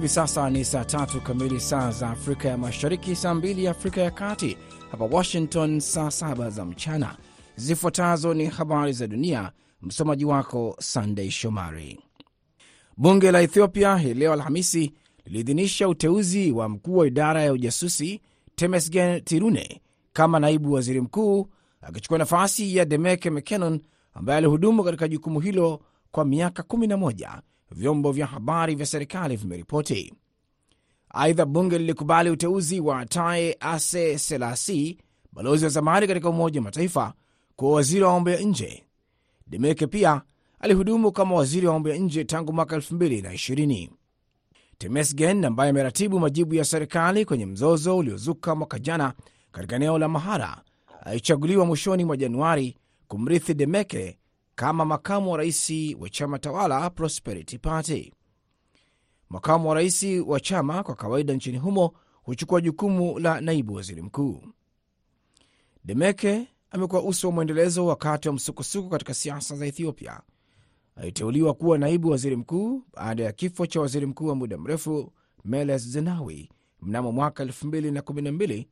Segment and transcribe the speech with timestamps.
[0.00, 4.10] Hivi sasa ni saa tatu kamili saa za Afrika ya Mashariki, saa mbili Afrika ya
[4.10, 4.56] Kati,
[4.90, 7.16] hapa Washington saa saba za mchana.
[7.56, 9.52] Zifuatazo ni habari za dunia,
[9.82, 12.00] msomaji wako Sandei Shomari.
[12.96, 14.92] Bunge la Ethiopia hii leo Alhamisi
[15.24, 18.20] liliidhinisha uteuzi wa mkuu wa idara ya ujasusi
[18.54, 19.80] Temesgen Tirune
[20.12, 21.46] kama naibu waziri mkuu,
[21.80, 23.80] akichukua nafasi ya Demeke Mekonnen
[24.14, 30.14] ambaye alihudumu katika jukumu hilo kwa miaka 11, vyombo vya habari vya serikali vimeripoti.
[31.10, 34.98] Aidha, bunge lilikubali uteuzi wa Taye Ase Selasi,
[35.32, 37.14] balozi wa zamani katika Umoja wa Mataifa,
[37.56, 38.84] kuwa waziri wa mambo ya nje.
[39.46, 40.22] Demeke pia
[40.60, 43.88] alihudumu kama waziri wa mambo ya nje tangu mwaka 2020.
[44.78, 49.14] Temesgen ambaye ameratibu majibu ya serikali kwenye mzozo uliozuka mwaka jana
[49.52, 50.62] katika eneo la Mahara
[51.02, 52.76] alichaguliwa mwishoni mwa Januari
[53.08, 54.18] kumrithi Demeke
[54.60, 58.12] kama makamu wa rais wa chama tawala Prosperity Party.
[59.30, 64.42] Makamu wa rais wa chama kwa kawaida nchini humo huchukua jukumu la naibu waziri mkuu.
[65.84, 70.20] Demeke amekuwa uso wa mwendelezo wakati wa msukosuko katika siasa za Ethiopia.
[70.96, 75.12] Aliteuliwa kuwa naibu waziri mkuu baada ya kifo cha waziri mkuu wa muda mrefu
[75.44, 76.50] Meles Zenawi
[76.80, 78.66] mnamo mwaka 2012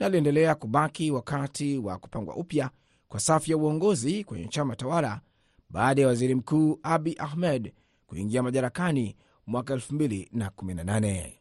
[0.00, 2.70] na aliendelea kubaki wakati wa kupangwa upya
[3.08, 5.20] kwa safu ya uongozi kwenye chama tawala
[5.70, 7.72] baada ya waziri mkuu Abi Ahmed
[8.06, 9.16] kuingia madarakani
[9.46, 11.32] mwaka 2018.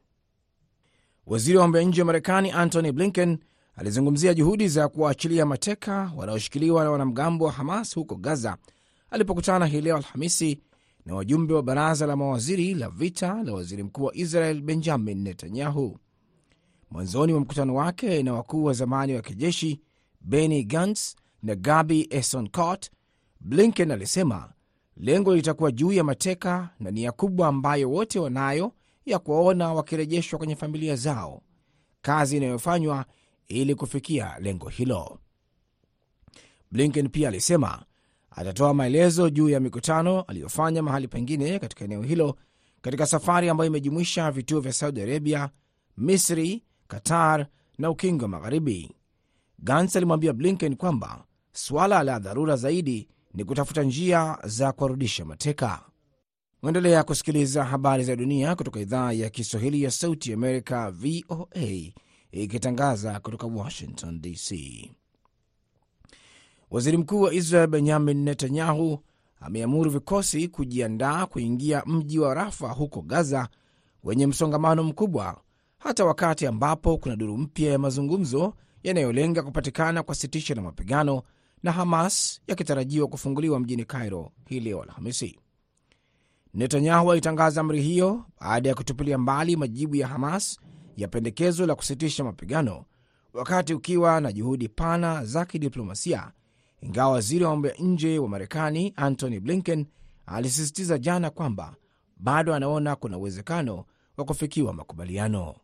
[1.25, 3.37] Waziri wa mambo ya nje wa Marekani Antony Blinken
[3.75, 8.57] alizungumzia juhudi za kuwaachilia mateka wanaoshikiliwa na wanamgambo wa Hamas huko Gaza
[9.09, 10.61] alipokutana hii leo Alhamisi
[11.05, 15.97] na wajumbe wa baraza la mawaziri la vita la waziri mkuu wa Israel Benjamin Netanyahu.
[16.91, 19.81] Mwanzoni mwa mkutano wake na wakuu wa zamani wa kijeshi
[20.21, 22.89] Benny Gantz na Gabi Esonkot,
[23.39, 24.53] Blinken alisema
[24.97, 28.71] lengo litakuwa juu ya mateka na nia kubwa ambayo wote wanayo
[29.05, 31.41] ya kuwaona wakirejeshwa kwenye familia zao,
[32.01, 33.05] kazi inayofanywa
[33.47, 35.19] ili kufikia lengo hilo.
[36.71, 37.83] Blinken pia alisema
[38.31, 42.35] atatoa maelezo juu ya mikutano aliyofanya mahali pengine katika eneo hilo
[42.81, 45.49] katika safari ambayo imejumuisha vituo vya Saudi Arabia,
[45.97, 47.47] Misri, Qatar
[47.77, 48.91] na Ukingo wa Magharibi.
[49.59, 55.81] Gans alimwambia Blinken kwamba suala la dharura zaidi ni kutafuta njia za kuwarudisha mateka.
[56.61, 61.91] Mwendelea kusikiliza habari za dunia kutoka idhaa ya Kiswahili ya Sauti Amerika, VOA,
[62.31, 64.51] ikitangaza kutoka Washington DC.
[66.71, 68.99] Waziri mkuu wa Israel Benyamin Netanyahu
[69.39, 73.47] ameamuru vikosi kujiandaa kuingia mji wa Rafa huko Gaza
[74.03, 75.41] wenye msongamano mkubwa,
[75.77, 78.53] hata wakati ambapo kuna duru mpya ya mazungumzo
[78.83, 81.21] yanayolenga kupatikana kwa sitisho la mapigano
[81.67, 85.39] na Hamas yakitarajiwa kufunguliwa mjini Cairo hii leo Alhamisi.
[86.53, 90.59] Netanyahu alitangaza amri hiyo baada ya kutupilia mbali majibu ya Hamas
[90.97, 92.85] ya pendekezo la kusitisha mapigano,
[93.33, 96.31] wakati ukiwa na juhudi pana za kidiplomasia,
[96.81, 99.85] ingawa waziri wa mambo ya nje wa Marekani Antony Blinken
[100.25, 101.75] alisisitiza jana kwamba
[102.17, 103.85] bado anaona kuna uwezekano
[104.17, 105.55] wa kufikiwa makubaliano.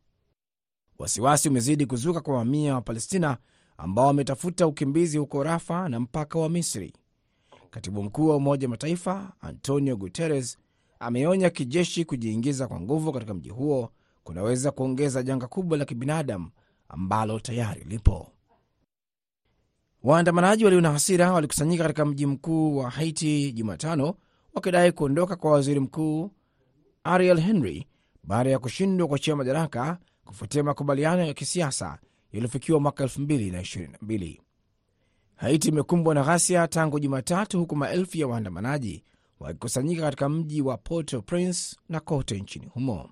[0.99, 3.37] Wasiwasi umezidi kuzuka kwa mamia wa Palestina
[3.83, 6.93] ambao wametafuta ukimbizi huko Rafa na mpaka wa Misri.
[7.69, 10.57] Katibu mkuu wa Umoja Mataifa Antonio Guterres
[10.99, 13.89] ameonya kijeshi kujiingiza kwa nguvu katika mji huo
[14.23, 16.49] kunaweza kuongeza janga kubwa la kibinadamu
[16.89, 18.27] ambalo tayari lipo.
[20.03, 24.15] Waandamanaji walio na hasira walikusanyika katika mji mkuu wa Haiti Jumatano
[24.53, 26.31] wakidai kuondoka kwa waziri mkuu
[27.03, 27.87] Ariel Henry
[28.23, 31.99] baada ya kushindwa kuachia madaraka kufuatia makubaliano ya kisiasa
[32.33, 34.39] yaliyofikiwa mwaka 2022.
[35.35, 39.03] Haiti imekumbwa na ghasia tangu Jumatatu, huku maelfu ya waandamanaji
[39.39, 43.09] wakikusanyika katika mji wa Porto Prince na kote nchini humo.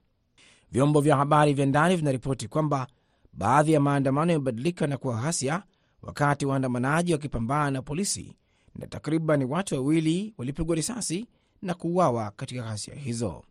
[0.72, 2.88] Vyombo vya habari vya ndani vinaripoti kwamba
[3.34, 5.64] baadhi ya maandamano yamebadilika na kuwa ghasia,
[6.02, 8.36] wakati waandamanaji wakipambana na polisi,
[8.76, 11.28] na takriban watu wawili walipigwa risasi
[11.62, 13.44] na kuuawa katika ghasia hizo.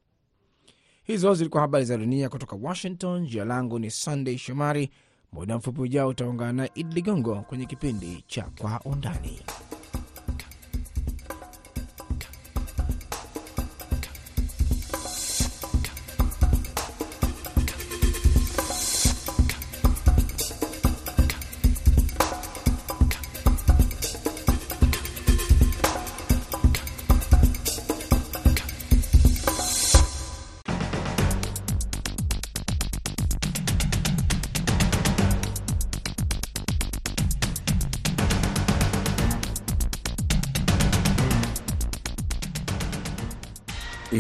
[1.03, 3.27] Hizo zilikuwa habari za dunia kutoka Washington.
[3.27, 4.91] Jina langu ni Sunday Shomari.
[5.33, 9.41] Muda mfupi ujao utaungana na Idi Ligongo kwenye kipindi cha Kwa Undani.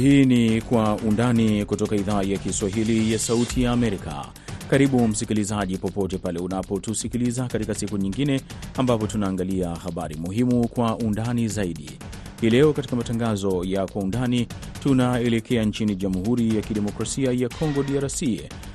[0.00, 4.26] Hii ni Kwa Undani kutoka idhaa ya Kiswahili ya Sauti ya Amerika.
[4.70, 8.40] Karibu msikilizaji, popote pale unapotusikiliza katika siku nyingine
[8.76, 11.90] ambapo tunaangalia habari muhimu kwa undani zaidi.
[12.40, 14.46] Hii leo katika matangazo ya Kwa Undani
[14.82, 18.22] tunaelekea nchini Jamhuri ya Kidemokrasia ya Kongo, DRC,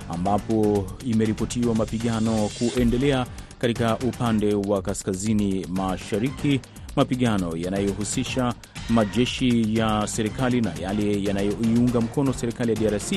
[0.09, 3.25] ambapo imeripotiwa mapigano kuendelea
[3.59, 6.59] katika upande wa kaskazini mashariki,
[6.95, 8.53] mapigano yanayohusisha
[8.89, 13.11] majeshi ya serikali na yale yanayoiunga mkono serikali ya DRC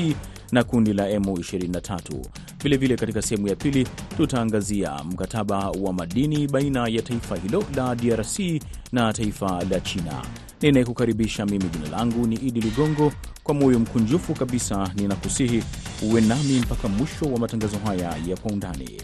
[0.52, 2.00] na kundi la M23.
[2.62, 8.38] Vilevile, katika sehemu ya pili tutaangazia mkataba wa madini baina ya taifa hilo la DRC
[8.92, 10.22] na taifa la China.
[10.62, 13.12] Ninayekukaribisha mimi, jina langu ni Idi Ligongo.
[13.42, 15.62] Kwa moyo mkunjufu kabisa ninakusihi
[16.02, 19.02] uwe nami mpaka mwisho wa matangazo haya ya Kwa Undani.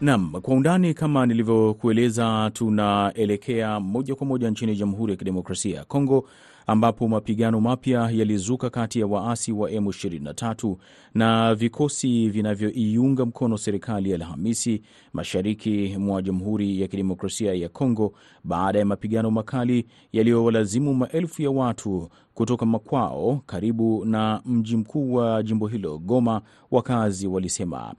[0.00, 6.28] Nam, kwa undani kama nilivyokueleza, tunaelekea moja kwa moja nchini Jamhuri ya Kidemokrasia ya Kongo
[6.66, 10.76] ambapo mapigano mapya yalizuka kati ya waasi wa M23
[11.14, 18.12] na vikosi vinavyoiunga mkono serikali Alhamisi mashariki mwa Jamhuri ya Kidemokrasia ya Kongo
[18.44, 25.42] baada ya mapigano makali yaliyowalazimu maelfu ya watu kutoka makwao karibu na mji mkuu wa
[25.42, 26.42] jimbo hilo Goma.
[26.70, 27.94] Wakazi walisema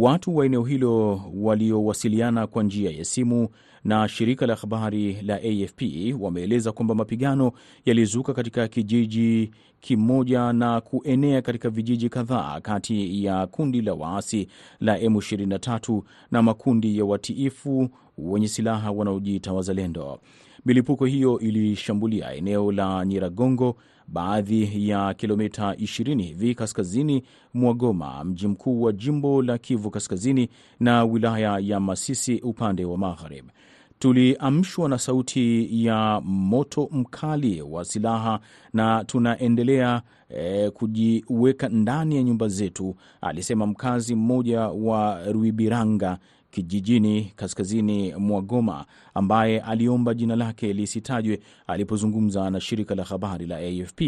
[0.00, 3.48] watu wa eneo hilo waliowasiliana kwa njia ya simu
[3.84, 5.82] na shirika la habari la AFP
[6.20, 7.52] wameeleza kwamba mapigano
[7.84, 9.50] yalizuka katika kijiji
[9.80, 14.48] kimoja na kuenea katika vijiji kadhaa kati ya kundi la waasi
[14.80, 17.88] la M23 na makundi ya watiifu
[18.18, 20.20] wenye silaha wanaojiita Wazalendo.
[20.64, 23.76] Milipuko hiyo ilishambulia eneo la Nyiragongo,
[24.12, 27.22] baadhi ya kilomita 20 hivi kaskazini
[27.54, 30.48] mwa Goma, mji mkuu wa jimbo la Kivu Kaskazini,
[30.80, 33.48] na wilaya ya Masisi upande wa magharibi.
[33.98, 38.40] Tuliamshwa na sauti ya moto mkali wa silaha
[38.72, 46.18] na tunaendelea e, kujiweka ndani ya nyumba zetu, alisema mkazi mmoja wa Ruibiranga
[46.50, 53.56] kijijini kaskazini mwa Goma ambaye aliomba jina lake lisitajwe alipozungumza na shirika la habari la
[53.56, 54.00] AFP.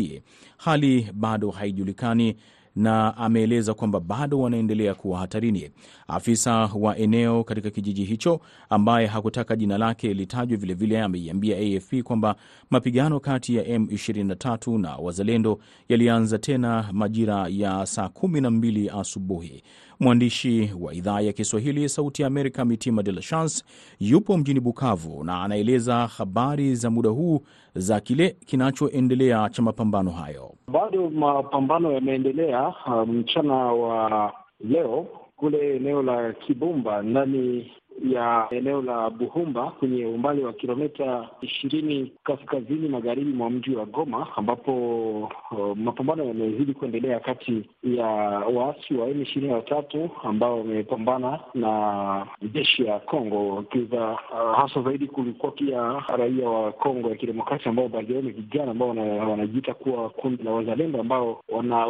[0.57, 2.37] Hali bado haijulikani
[2.77, 5.71] na ameeleza kwamba bado wanaendelea kuwa hatarini.
[6.09, 8.41] Afisa wa eneo katika kijiji hicho
[8.71, 12.37] ambaye hakutaka jina lake litajwe, vilevile ameiambia AFP kwamba
[12.71, 15.59] mapigano kati ya M23 na wazalendo
[15.89, 19.63] yalianza tena majira ya saa kumi na mbili asubuhi.
[20.03, 23.65] Mwandishi wa idhaa ya Kiswahili Sauti ya Amerika Mitima De La Chance
[24.01, 27.41] yupo mjini Bukavu na anaeleza habari za muda huu
[27.75, 30.55] za kile kinachoendelea cha mapambano hayo.
[30.73, 32.75] Bado mapambano yameendelea
[33.07, 35.07] mchana um, wa leo
[35.37, 37.73] kule eneo la Kibumba ndani
[38.13, 44.27] ya eneo la Buhumba kwenye umbali wa kilomita ishirini kaskazini magharibi mwa mji wa Goma,
[44.37, 44.73] ambapo
[45.51, 48.07] uh, mapambano yamezidi kuendelea kati ya
[48.55, 54.83] waasi wa M ishirini na tatu ambao wamepambana na jeshi ya Kongo kiza, uh, hasa
[54.83, 58.89] zaidi kulikuwa pia raia wa Kongo ya kidemokrasia ambao baadhi yao ni vijana ambao
[59.31, 61.41] wanajiita kuwa kundi la wazalendo ambao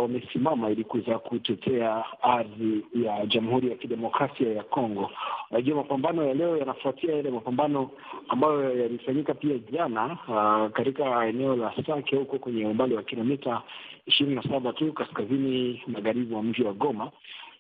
[0.01, 5.11] wamesimama ili kuweza kutetea ardhi ya Jamhuri ya Kidemokrasia ya Kongo.
[5.51, 7.91] Najua mapambano ya leo yanafuatia yale mapambano
[8.29, 13.63] ambayo yalifanyika pia jana uh, katika eneo la Sake huko kwenye umbali wa kilomita
[14.07, 17.11] ishirini na saba tu kaskazini magharibi wa mji wa Goma,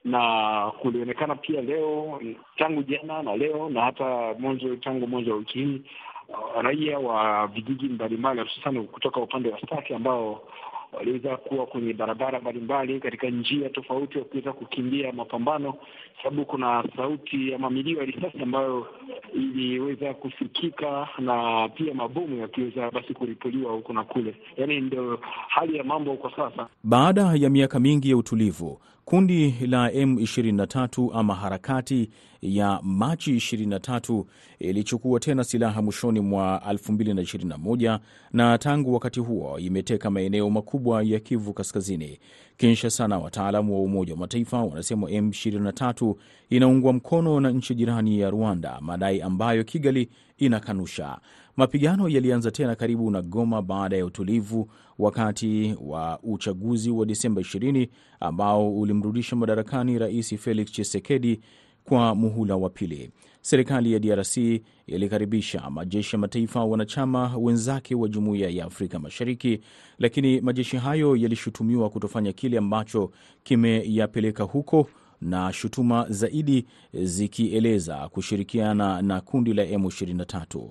[0.04, 2.20] na kulionekana pia leo
[2.56, 5.82] tangu jana na leo na hata mwanzo tangu mwanzo wa wiki hii
[6.28, 10.42] uh, raia wa vijiji mbalimbali hususani kutoka upande wa Sake ambao
[10.92, 15.74] waliweza kuwa kwenye barabara mbalimbali katika njia tofauti wakiweza kukimbia mapambano,
[16.22, 18.86] sababu kuna sauti ama milio ya risasi ambayo
[19.34, 24.34] iliweza kusikika na pia mabomu yakiweza basi kuripuliwa huku na kule.
[24.56, 25.18] Yaani ndio
[25.48, 26.66] hali ya mambo kwa sasa.
[26.84, 32.10] Baada ya miaka mingi ya utulivu, kundi la M23 ama harakati
[32.42, 34.24] ya Machi 23
[34.58, 37.98] ilichukua tena silaha mwishoni mwa 2021
[38.32, 42.18] na tangu wakati huo imeteka maeneo makubwa ya Kivu Kaskazini.
[42.56, 46.14] Kinshasa na wataalamu wa Umoja wa Mataifa wanasema M23
[46.50, 51.18] inaungwa mkono na nchi jirani ya Rwanda, madai ambayo Kigali inakanusha.
[51.56, 57.88] Mapigano yalianza tena karibu na Goma baada ya utulivu wakati wa uchaguzi wa Disemba 20
[58.20, 61.40] ambao ulimrudisha madarakani Rais Felix Tshisekedi
[61.84, 63.10] kwa muhula wa pili.
[63.40, 64.36] Serikali ya DRC
[64.86, 69.60] ilikaribisha majeshi ya mataifa wanachama wenzake wa Jumuiya ya Afrika Mashariki,
[69.98, 73.10] lakini majeshi hayo yalishutumiwa kutofanya kile ambacho
[73.42, 74.88] kimeyapeleka huko
[75.20, 80.68] na shutuma zaidi zikieleza kushirikiana na kundi la M23.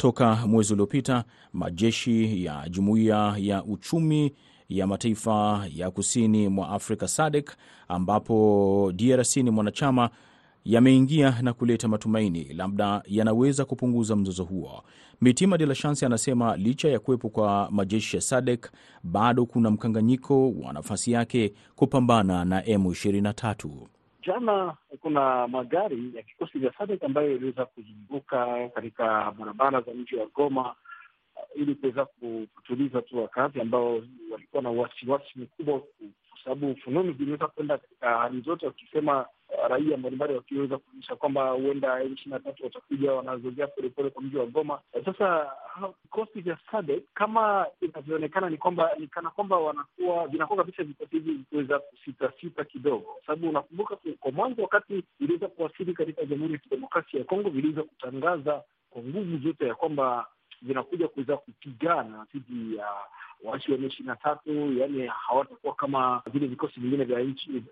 [0.00, 4.32] Toka mwezi uliopita, majeshi ya Jumuiya ya Uchumi
[4.68, 7.50] ya Mataifa ya Kusini mwa Afrika SADC
[7.88, 10.10] ambapo DRC ni mwanachama
[10.64, 14.82] yameingia na kuleta matumaini labda yanaweza kupunguza mzozo huo.
[15.20, 18.70] Mitima de la Chance anasema licha ya kuwepo kwa majeshi ya SADC
[19.02, 23.68] bado kuna mkanganyiko wa nafasi yake kupambana na M23.
[24.26, 30.26] Jana kuna magari ya kikosi vya SADC ambayo iliweza kuzunguka katika barabara za mji wa
[30.26, 30.74] Goma
[31.54, 32.04] ili kuweza
[32.54, 38.40] kutuliza tu wakazi ambao walikuwa na wasiwasi mkubwa, kwa sababu fununu ziliweza kwenda katika hali
[38.40, 39.26] zote, wakisema
[39.68, 44.46] raia mbalimbali wakiweza kuonyesha kwamba huenda ishirini na tatu watakuja wanazogea polepole kwa mji wa
[44.46, 44.80] Goma.
[45.04, 45.52] Sasa
[46.02, 51.32] vikosi vya SADC kama inavyoonekana ni kwamba ni kana kwamba wanakuwa vinakuwa kabisa vikosi hivi
[51.32, 57.18] vikiweza kusitasita kidogo, kwa sababu unakumbuka kwa mwanzo wakati viliweza kuwasili katika Jamhuri ya Kidemokrasia
[57.18, 60.26] ya Kongo viliweza kutangaza kwa nguvu zote ya kwamba
[60.62, 62.86] vinakuja kuweza kupigana dhidi ya
[63.44, 67.62] waasi wa M ishirini na tatu, yaani hawatakuwa kama vile vikosi vingine vya nchi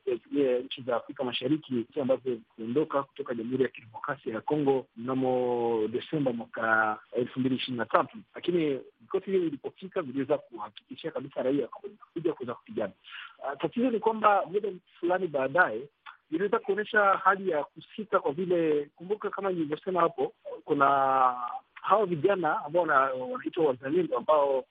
[0.64, 6.98] nchi za Afrika Mashariki ambavyo kuondoka kutoka Jamhuri ya Kidemokrasia ya Kongo mnamo Desemba mwaka
[7.12, 8.18] elfu mbili ishirini na tatu.
[8.34, 12.92] Lakini vikosi hivyo vilipofika viliweza kuhakikishia kabisa raia kwamba kuweza kupigana.
[13.38, 14.68] Uh, tatizo ni kwamba muda
[15.00, 15.82] fulani baadaye
[16.30, 20.32] iliweza kuonyesha hali ya kusita, kwa vile kumbuka, kama nilivyosema hapo,
[20.64, 21.34] kuna
[21.82, 22.82] hawa vijana ambao
[23.30, 24.64] wanaitwa wazalendo ambao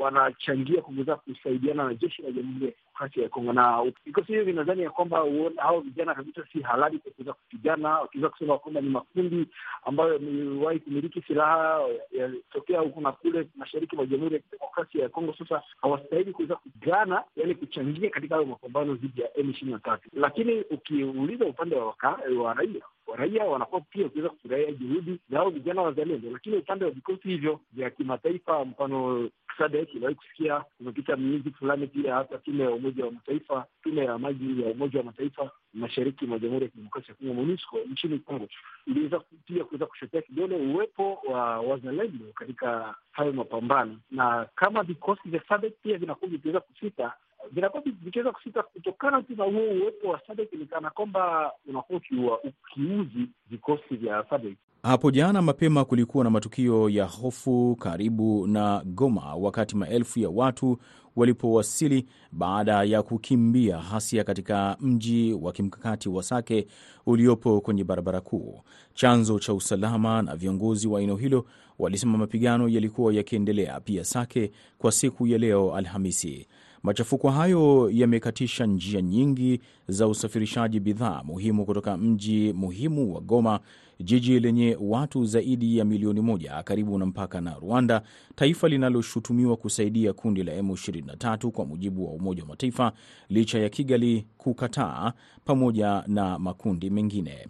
[0.00, 4.82] wanachangia kuweza kusaidiana na jeshi la Jamhuri ya Kidemokrasia ya Kongo, na vikosi hivyo vinadhani
[4.82, 5.18] ya kwamba
[5.56, 9.46] hao vijana kabisa si halali kwa kuweza kupigana, wakiweza kusema kwamba ni makundi
[9.84, 11.80] ambayo yamewahi kumiliki silaha
[12.12, 15.34] yalitokea huku na kule mashariki mwa Jamhuri ya Kidemokrasia ya Kongo.
[15.38, 20.08] Sasa hawastahili kuweza kupigana, yani kuchangia katika hayo mapambano dhidi ya M ishirini na tatu.
[20.12, 21.94] Lakini ukiuliza upande wa,
[22.38, 22.82] wa raia
[23.14, 27.60] raia wanakuwa pia ukiweza kufurahia juhudi za hao vijana wazalendo, lakini upande wa vikosi hivyo
[27.72, 33.10] vya kimataifa, mfano SADC iliwahi kusikia kumepita miezi fulani, pia hata tume ya Umoja wa
[33.12, 37.34] Mataifa, tume ya maji ya Umoja wa Mataifa mashariki mwa Jamhuri ya Kidemokrasia ya Kongo,
[37.34, 38.48] MONUSCO nchini Kongo,
[38.86, 45.40] iliweza pia kuweza kushotea kidole uwepo wa wazalendo katika hayo mapambano, na kama vikosi vya
[45.48, 47.12] SADC pia vinakuwa vikiweza kusita
[47.52, 52.00] vinakuwa vikiweza kusita kutokana tu na huo uwepo wa SADC, ni kana kwamba unakuwa
[52.44, 54.56] ukiuzi vikosi vya SADC.
[54.82, 60.78] Hapo jana mapema kulikuwa na matukio ya hofu karibu na Goma wakati maelfu ya watu
[61.16, 66.66] walipowasili baada ya kukimbia ghasia katika mji wa kimkakati wa Sake
[67.06, 68.60] uliopo kwenye barabara kuu.
[68.94, 71.46] Chanzo cha usalama na viongozi wa eneo hilo
[71.78, 76.46] walisema mapigano yalikuwa yakiendelea pia Sake kwa siku ya leo Alhamisi.
[76.86, 83.60] Machafuko hayo yamekatisha njia nyingi za usafirishaji bidhaa muhimu kutoka mji muhimu wa Goma,
[84.00, 88.02] jiji lenye watu zaidi ya milioni moja karibu na mpaka na Rwanda,
[88.34, 92.92] taifa linaloshutumiwa kusaidia kundi la M23 kwa mujibu wa Umoja wa Mataifa,
[93.28, 95.12] licha ya Kigali kukataa
[95.44, 97.46] pamoja na makundi mengine.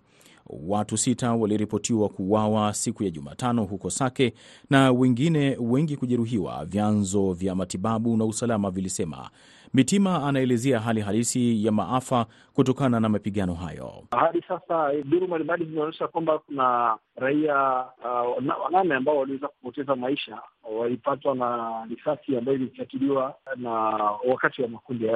[0.47, 4.35] Watu sita waliripotiwa kuuawa siku ya Jumatano huko Sake
[4.71, 9.31] na wengine wengi kujeruhiwa, vyanzo vya matibabu na usalama vilisema.
[9.75, 12.27] Mitima anaelezea hali halisi ya maafa
[12.57, 13.93] kutokana na mapigano hayo.
[14.11, 20.39] Hadi sasa duru mbalimbali zinaonyesha kwamba kuna raia uh, wanane ambao waliweza kupoteza maisha,
[20.79, 23.71] walipatwa na risasi ambayo ilifyatuliwa na
[24.29, 25.07] wakati wa makundi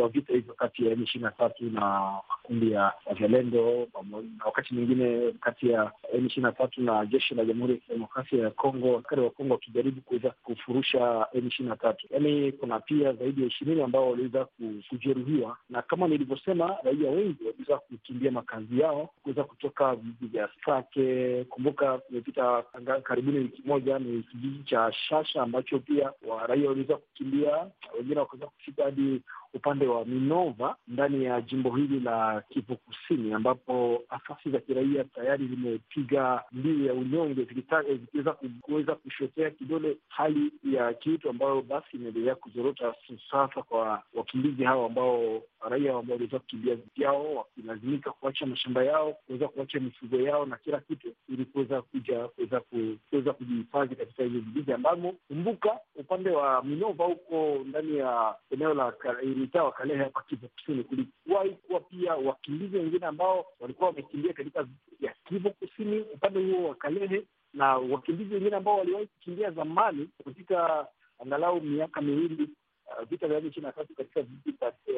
[0.00, 3.88] wa vita hivyo kati ya M ishirini na tatu na makundi ya wazalendo,
[4.38, 8.44] na wakati mwingine kati ya M ishirini na tatu na jeshi la Jamhuri ya Kidemokrasia
[8.44, 12.06] ya Kongo, askari wa Kongo wakijaribu kuweza kufurusha M ishirini na tatu.
[12.10, 14.46] Yaani kuna pia zaidi ya ishirini ambao waliweza
[14.88, 21.44] kujeruhiwa, na kama nilivyosema, raia wengi waliweza kukimbia makazi yao kuweza kutoka vijiji vya Sake.
[21.44, 22.62] Kumbuka kumepita
[23.02, 26.12] karibuni wiki moja, ni kijiji cha Shasha ambacho pia
[26.46, 27.66] raia waliweza kukimbia,
[27.98, 29.22] wengine wakaweza kufika hadi
[29.54, 35.46] upande wa Minova ndani ya jimbo hili la Kivu Kusini, ambapo asasi za kiraia tayari
[35.48, 42.94] zimepiga mbiu ya unyonge zikiweza kuweza kushotea kidole hali ya kiutu ambayo basi imeendelea kuzorota
[43.30, 49.48] sasa kwa wakimbizi hao ambao raia ambao waliweza kukimbia vyao wakilazimika kuacha mashamba yao, kuweza
[49.48, 55.14] kuacha mifugo yao na kila kitu, ili kuweza kuja kuweza kujihifadhi katika hivyo vijiji ambamo,
[55.28, 58.92] kumbuka, upande wa Minova huko ndani ya eneo la
[59.36, 64.66] mtaa wa Kalehe hapa Kivu Kusini, kulikuwahi kuwa pia wakimbizi wengine ambao walikuwa wamekimbia katika
[65.00, 67.22] ya Kivu Kusini upande huo wa Kalehe,
[67.54, 70.86] na wakimbizi wengine ambao waliwahi kukimbia zamani katika
[71.18, 72.48] angalau miaka miwili
[73.10, 74.22] vita vya ishirini na tatu katika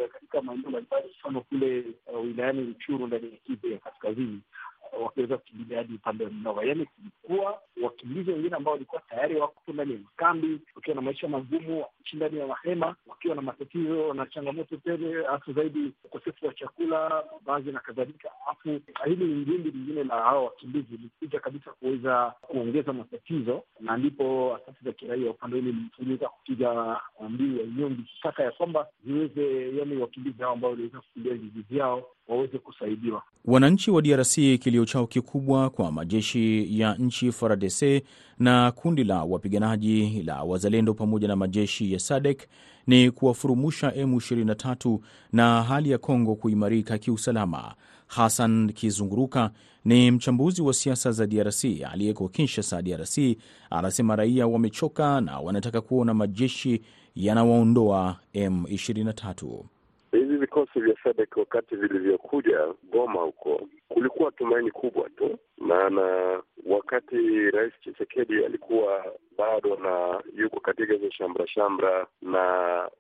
[0.09, 4.40] katika maeneo mbalimbali, mfano kule uh, wilayani Ruchuru ndani ya Kivu ya kaskazini.
[4.40, 4.69] uh,
[5.02, 6.64] wakiweza kukimbilia hadi upande wa Minova.
[6.64, 11.80] Yaani kulikuwa wakimbizi wengine ambao walikuwa tayari wako ndani ya kambi wakiwa na maisha magumu,
[11.80, 17.25] wakiishi ndani ya mahema, wakiwa na matatizo na changamoto tele, hasa zaidi ukosefu wa chakula,
[17.47, 18.30] mavazi na kadhalika.
[18.47, 24.85] Alafu hili ni lingine la hawa wakimbizi likuja kabisa kuweza kuongeza matatizo, na ndipo asasi
[24.85, 30.42] za kiraia upande ule liliweza kupiga mbiu ya nyumbi kutaka ya kwamba ziweze, yani wakimbizi
[30.42, 33.23] hao ambao waliweza kukimbia vijiji vyao waweze kusaidiwa.
[33.44, 38.02] Wananchi wa DRC kilio chao kikubwa kwa majeshi ya nchi FARDC
[38.38, 42.42] na kundi la wapiganaji la wazalendo pamoja na majeshi ya SADC
[42.87, 44.99] ni kuwafurumusha M23
[45.32, 47.75] na hali ya Kongo kuimarika kiusalama.
[48.06, 49.50] Hassan Kizunguruka
[49.84, 53.18] ni mchambuzi wa siasa za DRC aliyeko Kinshasa, DRC,
[53.70, 56.82] anasema raia wamechoka na wanataka kuona majeshi
[57.14, 59.62] yanawaondoa M23.
[60.12, 62.58] Hivi vikosi vya SADC wakati vilivyokuja
[62.92, 63.60] Goma huko
[63.94, 71.47] kulikuwa tumaini kubwa tu, maana wakati Rais Chisekedi alikuwa bado na yuko katika hizo shamra
[71.47, 72.44] shamra na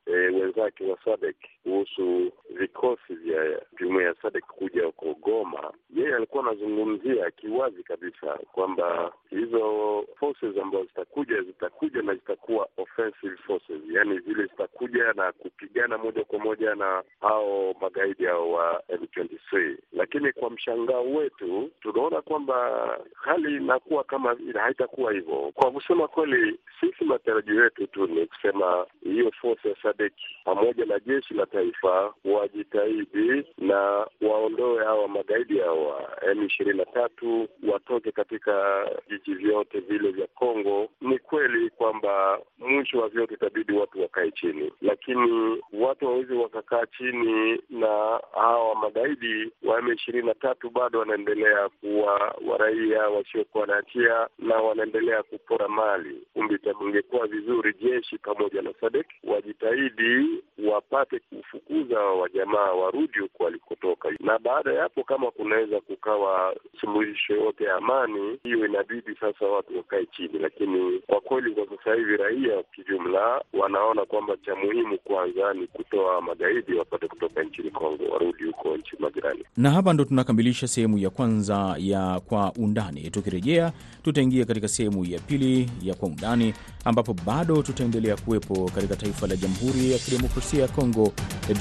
[0.06, 6.44] e, wenzake wa Sadek kuhusu vikosi vya jumuiya ya Sadek kuja huko Goma, yeye alikuwa
[6.46, 14.42] anazungumzia kiwazi kabisa kwamba hizo forces ambazo zitakuja zitakuja na zitakuwa offensive forces, yaani zile
[14.42, 21.04] zitakuja na kupigana moja kwa moja na hao magaidi hao wa M23, lakini kwa mshangao
[21.04, 25.52] wetu tunaona kwamba hali inakuwa kama haitakuwa hivyo.
[25.54, 30.12] Kwa kusema kweli, sisi matarajio yetu tu ni kusema hiyo force ya SADC
[30.44, 37.48] pamoja na jeshi la taifa wajitahidi na waondoe hawa magaidi hawa M ishirini na tatu
[37.72, 40.88] watoke katika jiji vyote vile vya Kongo.
[41.00, 47.60] Ni kweli kwamba mwisho wa vyote itabidi watu wakae chini, lakini watu wawezi wakakaa chini
[47.70, 54.26] na hawa magaidi wa M ishirini na tatu bado wanaendelea kuwa waraia wasiokuwa na hatia
[54.38, 56.16] na wanaendelea kupora mali.
[56.34, 60.26] Kumbe ingekuwa vizuri jeshi pamoja na Sadek wajitahidi
[60.72, 67.64] wapate kufukuza wajamaa warudi huko walikotoka, na baada ya hapo, kama kunaweza kukawa suluhisho yote
[67.64, 70.38] ya amani, hiyo inabidi sasa watu wakae chini.
[70.38, 76.20] Lakini kwa kweli, kwa sasa hivi raia kijumla wanaona kwamba cha muhimu kwanza ni kutoa
[76.20, 79.44] magaidi wapate kutoka nchini Kongo warudi huko nchi majirani.
[79.56, 83.10] Na hapa ndo tunakamilisha sehemu ya kwanza ya Kwa Undani.
[83.10, 89.26] Tukirejea tutaingia katika sehemu ya pili ya Kwa Undani, ambapo bado tutaendelea kuwepo katika taifa
[89.26, 91.12] la Jamhuri ya Kidemokrasia ya Kongo,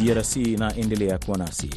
[0.04, 1.70] DRC, na endelea kuwa nasi.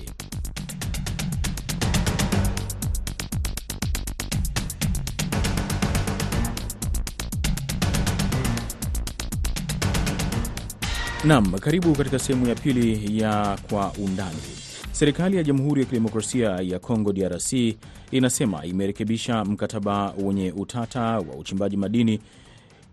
[11.25, 14.72] Nam, karibu katika sehemu ya pili ya Kwa Undani.
[14.93, 17.53] Serikali ya Jamhuri ya Kidemokrasia ya Kongo DRC
[18.11, 22.21] inasema imerekebisha mkataba wenye utata wa uchimbaji madini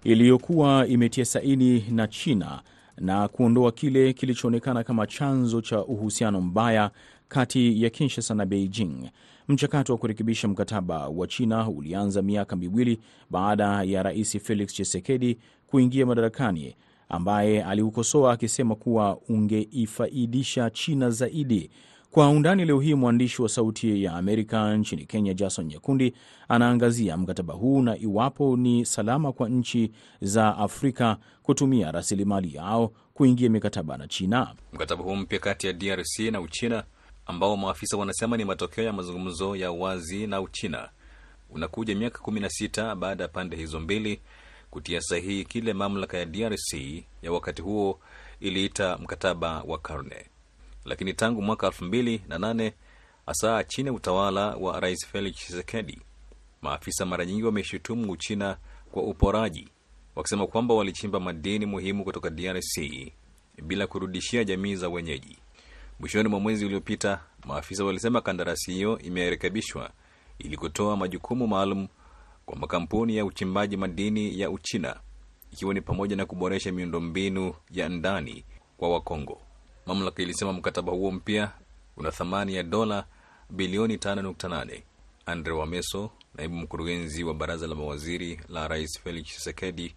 [0.03, 2.61] iliyokuwa imetia saini na China
[2.97, 6.91] na kuondoa kile kilichoonekana kama chanzo cha uhusiano mbaya
[7.27, 9.09] kati ya Kinshasa na Beijing.
[9.47, 16.05] Mchakato wa kurekebisha mkataba wa China ulianza miaka miwili baada ya Rais Felix Tshisekedi kuingia
[16.05, 16.75] madarakani
[17.09, 21.69] ambaye aliukosoa akisema kuwa ungeifaidisha China zaidi.
[22.11, 26.13] Kwa undani leo hii, mwandishi wa Sauti ya Amerika nchini Kenya, Jason Nyakundi,
[26.47, 29.91] anaangazia mkataba huu na iwapo ni salama kwa nchi
[30.21, 34.53] za Afrika kutumia rasilimali yao kuingia mikataba na China.
[34.73, 36.83] Mkataba huu mpya kati ya DRC na Uchina
[37.25, 40.89] ambao maafisa wanasema ni matokeo ya mazungumzo ya wazi na Uchina
[41.49, 44.19] unakuja miaka 16 baada ya pande hizo mbili
[44.71, 46.73] kutia sahihi kile mamlaka ya DRC
[47.21, 47.99] ya wakati huo
[48.39, 50.25] iliita mkataba wa karne.
[50.85, 52.73] Lakini tangu mwaka elfu mbili na nane
[53.25, 56.01] hasa chini ya utawala wa Rais Felix Tshisekedi,
[56.61, 58.57] maafisa mara nyingi wameshutumu Uchina
[58.91, 59.67] kwa uporaji,
[60.15, 62.79] wakisema kwamba walichimba madini muhimu kutoka DRC
[63.63, 65.37] bila kurudishia jamii za wenyeji.
[65.99, 69.89] Mwishoni mwa mwezi uliopita, maafisa walisema kandarasi hiyo imerekebishwa
[70.39, 71.87] ili kutoa majukumu maalum
[72.49, 74.99] kwa makampuni ya uchimbaji madini ya Uchina,
[75.53, 78.45] ikiwa ni pamoja na kuboresha miundombinu ya ndani
[78.77, 79.41] kwa Wakongo.
[79.85, 81.51] Mamlaka ilisema mkataba huo mpya
[81.97, 83.05] una thamani ya dola
[83.49, 84.81] bilioni 5.8.
[85.25, 89.95] Andre Wameso, naibu mkurugenzi wa baraza la mawaziri la Rais Felix Tshisekedi,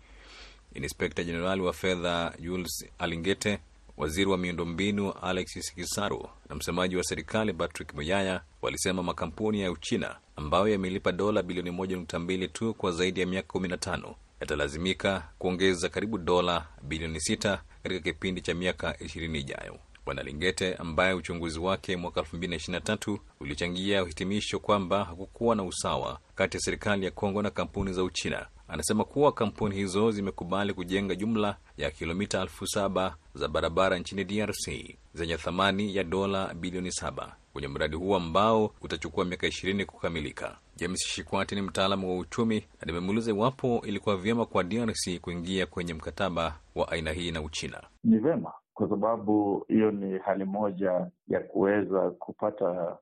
[0.75, 3.59] inspekta jenerali wa fedha Jules Alingete,
[3.97, 10.17] waziri wa miundombinu Alexis Kisaru na msemaji wa serikali Patrick Muyaya walisema makampuni ya Uchina
[10.37, 16.67] ambayo yamelipa dola bilioni 1.2 tu kwa zaidi ya miaka 15 yatalazimika kuongeza karibu dola
[16.83, 19.79] bilioni 6 katika kipindi cha miaka ishirini ijayo.
[20.07, 26.61] Bwana Lingete ambaye uchunguzi wake mwaka 2023 ulichangia hitimisho kwamba hakukuwa na usawa kati ya
[26.61, 31.91] serikali ya Kongo na kampuni za Uchina, anasema kuwa kampuni hizo zimekubali kujenga jumla ya
[31.91, 34.71] kilomita elfu saba za barabara nchini DRC
[35.15, 40.57] zenye thamani ya dola bilioni saba kwenye mradi huo ambao utachukua miaka ishirini kukamilika.
[40.77, 45.95] James Shikwati ni mtaalamu wa uchumi na nimemuuliza iwapo ilikuwa vyema kwa DRC kuingia kwenye
[45.95, 47.83] mkataba wa aina hii na Uchina.
[48.05, 52.97] Ni vyema kwa sababu hiyo ni hali moja ya kuweza kupata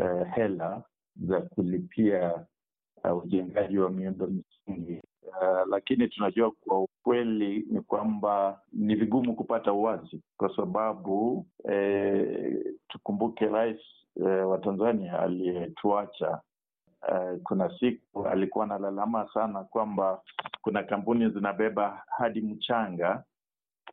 [0.00, 0.82] eh, hela
[1.16, 2.44] za kulipia
[3.04, 9.72] uh, ujengaji wa miundo msingi uh, lakini tunajua kwa ukweli ni kwamba ni vigumu kupata
[9.72, 13.80] uwazi kwa sababu eh, tukumbuke rais
[14.26, 16.40] eh, wa Tanzania aliyetuacha
[17.08, 20.22] Uh, kuna siku alikuwa analalama sana kwamba
[20.62, 23.24] kuna kampuni zinabeba hadi mchanga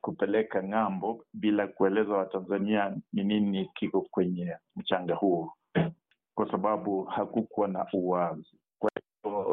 [0.01, 5.53] kupeleka ng'ambo bila kueleza Watanzania ni nini kiko kwenye mchanga huo,
[6.35, 8.60] kwa sababu hakukuwa na uwazi.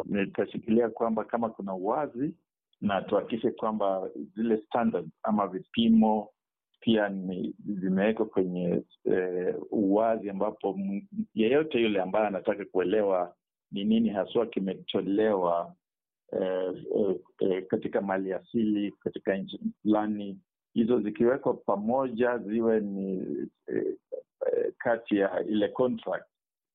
[0.06, 2.34] Nitashikilia kwamba kama kuna uwazi
[2.80, 6.28] na tuhakikishe kwamba zile standards ama vipimo
[6.80, 7.08] pia
[7.64, 10.78] zimewekwa kwenye eh, uwazi ambapo
[11.34, 13.34] yeyote yule ambaye anataka kuelewa
[13.72, 15.74] ni nini haswa kimetolewa
[16.32, 20.38] eh, eh, eh, katika mali asili katika nchi fulani,
[20.74, 23.16] hizo zikiwekwa pamoja ziwe ni
[23.66, 23.84] eh,
[24.46, 26.26] eh, kati ya ile contract,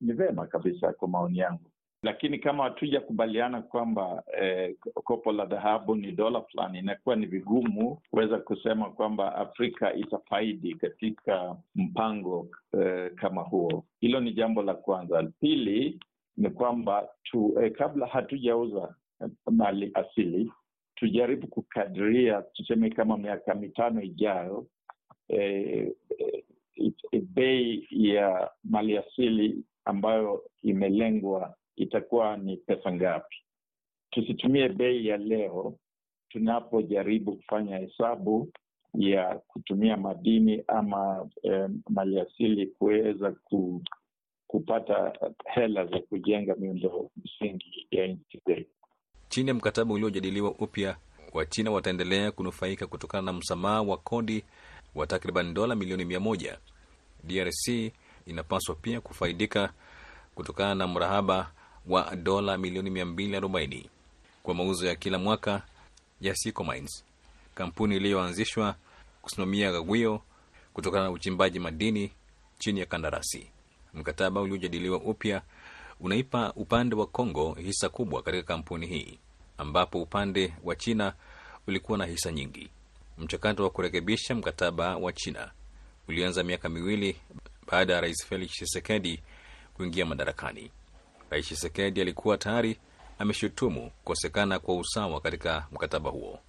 [0.02, 1.73] ni vema kabisa kwa maoni yangu.
[2.04, 8.38] Lakini kama hatujakubaliana kwamba eh, kopo la dhahabu ni dola fulani, inakuwa ni vigumu kuweza
[8.38, 12.48] kusema kwamba Afrika itafaidi katika mpango
[12.82, 13.86] eh, kama huo.
[14.00, 15.24] Hilo ni jambo la kwanza.
[15.40, 16.00] Pili
[16.38, 18.96] ni kwamba tu, eh, kabla hatujauza
[19.52, 20.52] mali asili
[20.96, 24.68] tujaribu kukadiria, tuseme kama miaka mitano ijayo,
[25.30, 33.36] eh, eh, bei ya mali asili ambayo imelengwa itakuwa ni pesa ngapi?
[34.10, 35.78] Tusitumie bei ya leo
[36.30, 38.52] tunapojaribu kufanya hesabu
[38.94, 43.82] ya kutumia madini ama eh, maliasili kuweza ku,
[44.48, 45.14] kupata
[45.54, 48.70] hela za kujenga miundo msingi ya nchi zetu.
[49.30, 50.98] Chini ya mkataba uliojadiliwa upya,
[51.34, 54.44] Wachina wataendelea kunufaika kutokana na msamaha wa kodi
[54.96, 56.58] wa takriban dola milioni mia moja.
[57.24, 57.92] DRC
[58.26, 59.74] inapaswa pia kufaidika
[60.36, 61.52] kutokana na mrahaba
[61.88, 63.90] wa dola milioni mia mbili arobaini
[64.44, 65.62] kwa mauzo ya kila mwaka
[66.22, 66.36] ya
[66.72, 67.04] Mines,
[67.56, 68.76] kampuni iliyoanzishwa
[69.22, 70.22] kusimamia gawio
[70.74, 72.12] kutokana na uchimbaji madini
[72.60, 73.48] chini ya kandarasi.
[73.94, 75.42] Mkataba uliojadiliwa upya
[76.00, 79.20] unaipa upande wa Kongo hisa kubwa katika kampuni hii,
[79.58, 81.14] ambapo upande wa China
[81.68, 82.70] ulikuwa na hisa nyingi.
[83.18, 85.52] Mchakato wa kurekebisha mkataba wa China
[86.08, 87.16] ulianza miaka miwili
[87.72, 89.20] baada ya Rais Felix Tshisekedi
[89.74, 90.72] kuingia madarakani.
[91.34, 92.78] Rais Tshisekedi alikuwa tayari
[93.20, 96.40] ameshutumu kukosekana kwa usawa katika mkataba huo.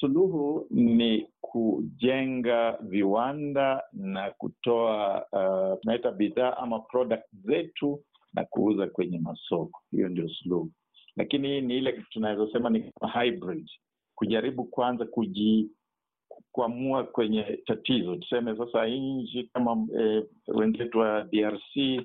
[0.00, 8.02] Suluhu ni kujenga viwanda na kutoa uh, tunaita bidhaa ama product zetu
[8.34, 9.80] na kuuza kwenye masoko.
[9.90, 10.70] Hiyo ndio suluhu,
[11.16, 12.92] lakini ni ile tunawezosema ni
[13.22, 13.68] hybrid,
[14.14, 18.16] kujaribu kwanza kujikwamua kwenye tatizo.
[18.16, 22.02] Tuseme sasa nchi kama eh, wenzetu wa DRC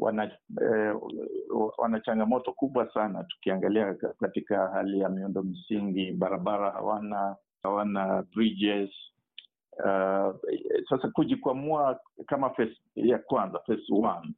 [0.00, 0.24] wana
[0.62, 0.96] eh,
[1.78, 8.90] wana changamoto kubwa sana, tukiangalia katika hali ya miundo msingi, barabara hawana hawana bridges.
[9.78, 10.34] Uh,
[10.90, 14.34] sasa kujikwamua kama phase ya kwanza, phase one,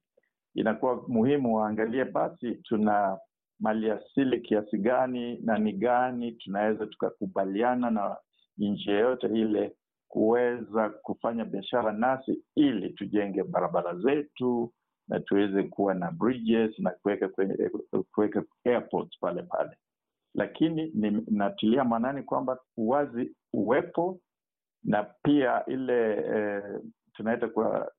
[0.54, 3.18] inakuwa muhimu waangalie basi tuna
[3.60, 8.16] mali asili kiasi gani na ni gani tunaweza tukakubaliana na
[8.58, 9.72] nchi yeyote ile
[10.08, 14.72] kuweza kufanya biashara nasi ili tujenge barabara zetu
[15.08, 17.28] na tuweze kuwa na bridges na kuweka
[18.12, 19.76] kuweka airports pale pale,
[20.34, 20.92] lakini
[21.30, 24.20] natilia maanani kwamba uwazi uwepo
[24.84, 26.80] na pia ile eh,
[27.14, 27.92] tunaita kwa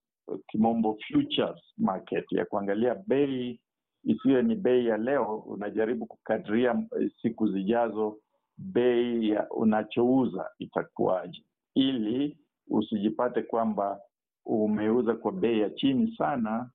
[0.47, 3.59] kimombo futures market ya kuangalia bei.
[4.05, 6.83] Isiwe ni bei ya leo, unajaribu kukadiria
[7.21, 8.17] siku zijazo
[8.57, 11.43] bei ya unachouza itakuwaje,
[11.75, 12.37] ili
[12.67, 13.99] usijipate kwamba
[14.45, 16.69] umeuza kwa bei ya chini sana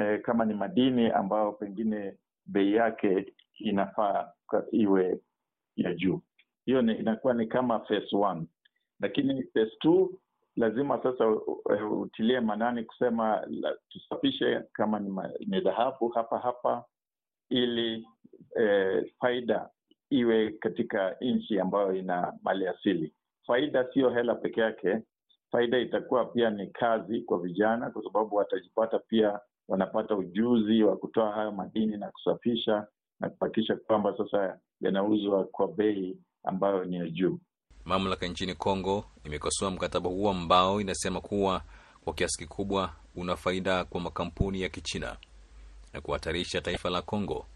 [0.00, 2.14] eh, kama ni madini ambayo pengine
[2.46, 4.32] bei yake inafaa
[4.72, 5.20] iwe
[5.76, 6.20] ya juu.
[6.64, 8.46] Hiyo inakuwa ni kama phase one,
[9.00, 10.10] lakini phase two
[10.56, 16.84] lazima sasa uh, utilie manani kusema la, tusafishe kama ni, ni dhahabu hapa hapa
[17.48, 18.06] ili
[18.56, 19.68] eh, faida
[20.10, 23.14] iwe katika nchi ambayo ina mali asili,
[23.46, 25.02] faida siyo hela peke yake.
[25.50, 31.32] Faida itakuwa pia ni kazi kwa vijana, kwa sababu watajipata pia wanapata ujuzi wa kutoa
[31.32, 32.86] hayo madini na kusafisha
[33.20, 37.38] na kuhakikisha kwamba sasa yanauzwa kwa bei ambayo ni ya juu.
[37.84, 41.62] Mamlaka nchini Kongo imekosoa mkataba huo ambao inasema kuwa
[42.04, 45.16] kwa kiasi kikubwa una faida kwa makampuni ya Kichina
[45.92, 47.46] na kuhatarisha taifa la Kongo.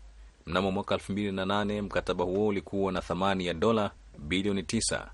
[0.47, 5.11] Mnamo mwaka elfu mbili na nane mkataba huo ulikuwa na thamani ya dola bilioni tisa.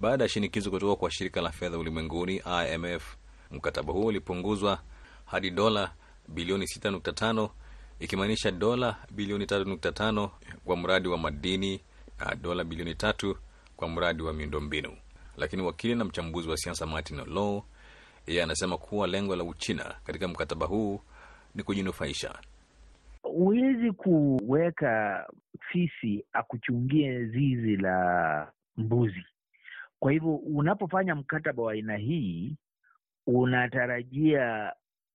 [0.00, 2.42] Baada ya shinikizo kutoka kwa shirika la fedha ulimwenguni
[2.74, 3.16] IMF,
[3.50, 4.78] mkataba huo ulipunguzwa
[5.24, 5.92] hadi dola
[6.28, 7.48] bilioni 6.5
[8.00, 10.28] ikimaanisha dola bilioni 3.5
[10.64, 11.80] kwa mradi wa madini
[12.18, 13.36] na dola bilioni tatu
[13.76, 14.96] kwa mradi wa miundombinu.
[15.36, 17.64] Lakini wakili na mchambuzi wa siasa Martin Olo
[18.26, 21.00] yeye anasema kuwa lengo la Uchina katika mkataba huu
[21.54, 22.38] ni kujinufaisha.
[23.22, 25.26] Huwezi kuweka
[25.72, 29.24] fisi akuchungie zizi la mbuzi.
[29.98, 32.56] Kwa hivyo unapofanya mkataba wa aina hii
[33.26, 34.72] unatarajia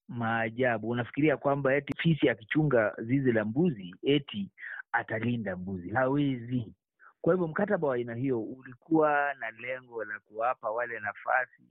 [0.09, 0.89] maajabu.
[0.89, 4.49] Unafikiria kwamba eti fisi akichunga zizi la mbuzi eti
[4.91, 5.89] atalinda mbuzi?
[5.89, 6.73] Hawezi.
[7.21, 11.63] Kwa hivyo mkataba wa aina hiyo ulikuwa na lengo la kuwapa wale nafasi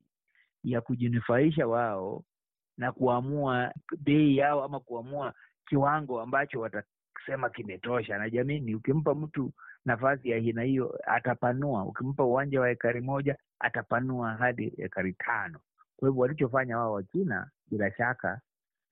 [0.65, 2.25] ya kujinufaisha wao
[2.77, 5.35] na kuamua bei yao ama kuamua
[5.69, 8.19] kiwango ambacho watasema kimetosha.
[8.19, 9.53] Na jamini, ukimpa mtu
[9.85, 11.85] nafasi ya aina hiyo atapanua.
[11.85, 15.61] Ukimpa uwanja wa ekari moja atapanua hadi ekari tano.
[15.99, 18.41] Kwa hivyo walichofanya wao Wachina bila shaka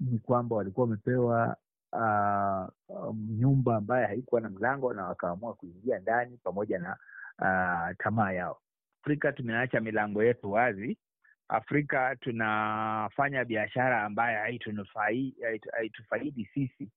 [0.01, 1.57] ni kwamba walikuwa wamepewa
[1.93, 6.97] uh, um, nyumba ambayo haikuwa na mlango na wakaamua kuingia ndani pamoja na
[7.39, 8.59] uh, tamaa yao.
[9.03, 10.99] Afrika tumeacha milango yetu wazi.
[11.49, 14.39] Afrika tunafanya biashara ambayo
[15.73, 16.91] haitufaidi sisi,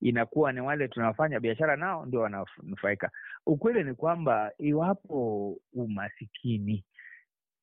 [0.00, 3.10] inakuwa ni wale tunafanya biashara nao ndio wananufaika.
[3.46, 6.84] Ukweli ni kwamba iwapo umasikini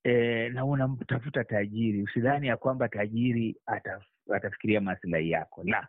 [0.04, 5.88] e, na unamtafuta tajiri, usidhani ya kwamba tajiri ataf, atafikiria maslahi yako, la,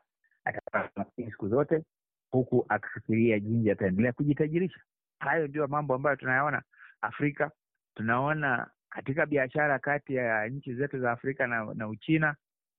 [0.97, 1.83] maskini siku zote,
[2.31, 4.81] huku akifikiria jinsi ataendelea kujitajirisha.
[5.19, 6.63] Hayo ndio mambo ambayo tunayaona
[7.01, 7.51] Afrika,
[7.95, 12.37] tunaona katika biashara kati ya nchi zetu za Afrika na, na Uchina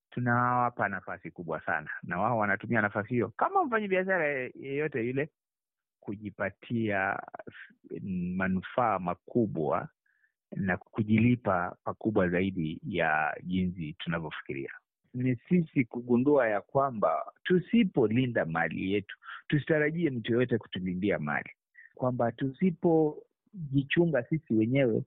[0.10, 5.30] tunawapa nafasi kubwa sana, na wao wanatumia nafasi hiyo kama mfanyi biashara yeyote yule
[6.00, 7.20] kujipatia
[8.36, 9.88] manufaa makubwa
[10.56, 14.70] na kujilipa pakubwa zaidi ya jinsi tunavyofikiria.
[15.14, 21.50] Ni sisi kugundua ya kwamba tusipolinda mali yetu, tusitarajie mtu yoyote kutulindia mali,
[21.96, 25.04] kwamba tusipojichunga sisi wenyewe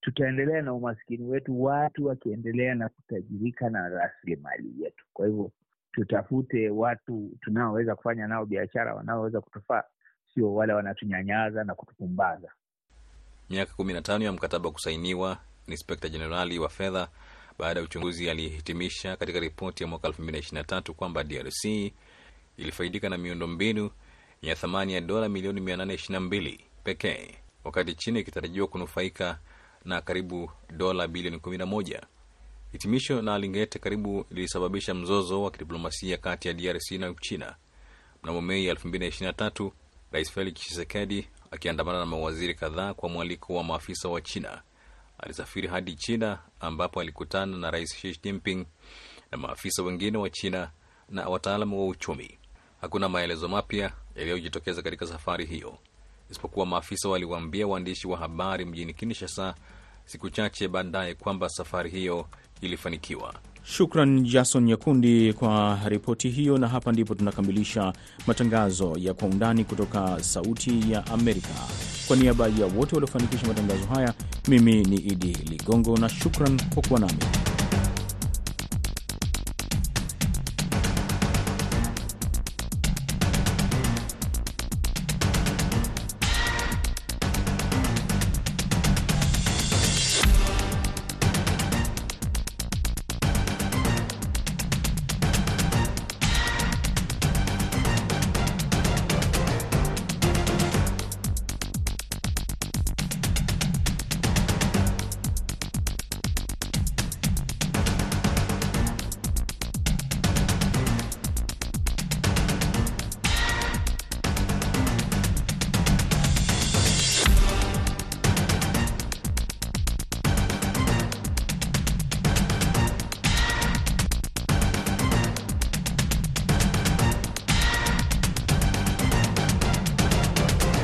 [0.00, 5.04] tutaendelea na umaskini wetu, watu wakiendelea na kutajirika na rasilimali yetu.
[5.12, 5.50] Kwa hivyo
[5.92, 9.82] tutafute watu tunaoweza kufanya nao biashara, wanaoweza kutufaa,
[10.34, 12.52] sio wale wanatunyanyaza na kutupumbaza.
[13.50, 17.08] Miaka kumi na tano ya mkataba kusainiwa, inspekta jenerali wa fedha
[17.58, 21.24] baada ya uchunguzi aliyehitimisha katika ripoti ya mwaka elfu mbili na ishirini na tatu kwamba
[21.24, 21.64] DRC
[22.56, 23.90] ilifaidika na miundo mbinu
[24.42, 27.34] ya thamani ya dola milioni mia nane ishirini na mbili pekee
[27.64, 29.38] wakati China ikitarajiwa kunufaika
[29.84, 32.02] na karibu dola bilioni kumi na moja.
[32.72, 37.54] Hitimisho na Alingete karibu lilisababisha mzozo wa kidiplomasia kati ya DRC na Uchina.
[38.22, 39.70] Mnamo Mei 2023
[40.12, 44.62] Rais Felix Tshisekedi akiandamana na mawaziri kadhaa kwa mwaliko wa maafisa wa China
[45.18, 48.66] alisafiri hadi China ambapo alikutana na Rais Xi Jinping
[49.30, 50.70] na maafisa wengine wa China
[51.08, 52.38] na wataalamu wa uchumi.
[52.80, 55.78] Hakuna maelezo mapya yaliyojitokeza katika safari hiyo
[56.30, 59.54] isipokuwa maafisa waliwaambia waandishi wa habari mjini Kinshasa
[60.04, 62.28] siku chache baadaye kwamba safari hiyo
[62.60, 63.34] ilifanikiwa.
[63.64, 67.92] Shukran Jason Nyakundi kwa ripoti hiyo, na hapa ndipo tunakamilisha
[68.26, 71.48] matangazo ya Kwa Undani kutoka Sauti ya Amerika.
[72.08, 74.14] Kwa niaba ya wote waliofanikisha matangazo haya,
[74.48, 77.18] mimi ni Idi Ligongo na shukran kwa kuwa nami.